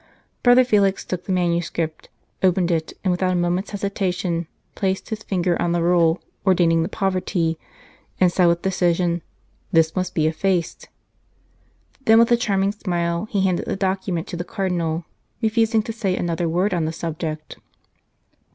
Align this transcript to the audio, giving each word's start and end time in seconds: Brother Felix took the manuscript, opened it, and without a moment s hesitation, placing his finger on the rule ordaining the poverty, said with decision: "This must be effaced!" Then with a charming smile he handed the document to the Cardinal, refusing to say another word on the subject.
Brother 0.41 0.63
Felix 0.63 1.05
took 1.05 1.25
the 1.25 1.31
manuscript, 1.31 2.09
opened 2.41 2.71
it, 2.71 2.91
and 3.03 3.11
without 3.11 3.33
a 3.33 3.35
moment 3.35 3.67
s 3.67 3.81
hesitation, 3.83 4.47
placing 4.73 5.05
his 5.11 5.21
finger 5.21 5.61
on 5.61 5.73
the 5.73 5.83
rule 5.83 6.23
ordaining 6.43 6.81
the 6.81 6.89
poverty, 6.89 7.59
said 8.27 8.47
with 8.47 8.63
decision: 8.63 9.21
"This 9.71 9.95
must 9.95 10.15
be 10.15 10.25
effaced!" 10.25 10.89
Then 12.05 12.17
with 12.17 12.31
a 12.31 12.35
charming 12.35 12.71
smile 12.71 13.25
he 13.29 13.41
handed 13.41 13.67
the 13.67 13.75
document 13.75 14.25
to 14.29 14.35
the 14.35 14.43
Cardinal, 14.43 15.05
refusing 15.39 15.83
to 15.83 15.93
say 15.93 16.17
another 16.17 16.49
word 16.49 16.73
on 16.73 16.85
the 16.85 16.91
subject. 16.93 17.59